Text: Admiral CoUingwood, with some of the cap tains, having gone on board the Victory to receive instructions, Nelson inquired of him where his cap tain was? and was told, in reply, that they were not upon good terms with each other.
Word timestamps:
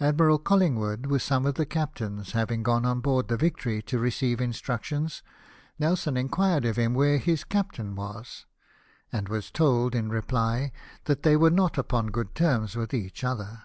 Admiral 0.00 0.38
CoUingwood, 0.38 1.04
with 1.08 1.20
some 1.20 1.44
of 1.44 1.56
the 1.56 1.66
cap 1.66 1.94
tains, 1.94 2.30
having 2.30 2.62
gone 2.62 2.86
on 2.86 3.00
board 3.00 3.28
the 3.28 3.36
Victory 3.36 3.82
to 3.82 3.98
receive 3.98 4.40
instructions, 4.40 5.22
Nelson 5.78 6.16
inquired 6.16 6.64
of 6.64 6.76
him 6.76 6.94
where 6.94 7.18
his 7.18 7.44
cap 7.44 7.72
tain 7.72 7.94
was? 7.94 8.46
and 9.12 9.28
was 9.28 9.50
told, 9.50 9.94
in 9.94 10.08
reply, 10.08 10.72
that 11.04 11.22
they 11.22 11.36
were 11.36 11.50
not 11.50 11.76
upon 11.76 12.06
good 12.06 12.34
terms 12.34 12.76
with 12.76 12.94
each 12.94 13.22
other. 13.22 13.64